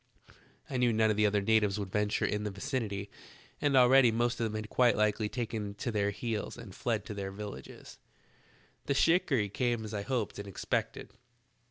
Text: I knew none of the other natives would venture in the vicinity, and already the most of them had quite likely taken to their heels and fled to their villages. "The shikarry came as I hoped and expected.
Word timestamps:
I 0.67 0.77
knew 0.77 0.91
none 0.91 1.11
of 1.11 1.15
the 1.15 1.27
other 1.27 1.43
natives 1.43 1.79
would 1.79 1.91
venture 1.91 2.25
in 2.25 2.43
the 2.43 2.49
vicinity, 2.49 3.11
and 3.61 3.77
already 3.77 4.09
the 4.09 4.17
most 4.17 4.39
of 4.39 4.45
them 4.45 4.55
had 4.55 4.67
quite 4.67 4.97
likely 4.97 5.29
taken 5.29 5.75
to 5.75 5.91
their 5.91 6.09
heels 6.09 6.57
and 6.57 6.73
fled 6.73 7.05
to 7.05 7.13
their 7.13 7.29
villages. 7.31 7.99
"The 8.87 8.95
shikarry 8.95 9.47
came 9.49 9.83
as 9.85 9.93
I 9.93 10.01
hoped 10.01 10.39
and 10.39 10.47
expected. 10.47 11.11